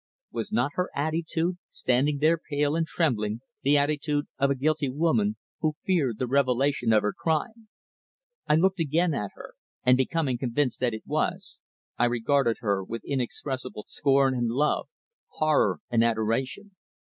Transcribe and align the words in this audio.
Was 0.31 0.51
not 0.51 0.71
her 0.73 0.89
attitude, 0.95 1.59
standing 1.69 2.17
there 2.17 2.39
pale 2.39 2.75
and 2.75 2.87
trembling, 2.87 3.41
the 3.61 3.77
attitude 3.77 4.25
of 4.39 4.49
a 4.49 4.55
guilty 4.55 4.89
woman 4.89 5.35
who 5.59 5.75
feared 5.85 6.17
the 6.17 6.25
revelation 6.25 6.91
of 6.91 7.03
her 7.03 7.13
crime? 7.13 7.67
I 8.47 8.55
looked 8.55 8.79
again 8.79 9.13
at 9.13 9.29
her, 9.35 9.53
and 9.83 9.95
becoming 9.95 10.39
convinced 10.39 10.79
that 10.79 10.95
it 10.95 11.05
was, 11.05 11.61
I 11.99 12.05
regarded 12.05 12.57
her 12.61 12.83
with 12.83 13.03
inexpressible 13.05 13.83
scorn 13.87 14.33
and 14.33 14.49
love, 14.49 14.87
horror 15.33 15.81
and 15.91 16.03
adoration. 16.03 16.71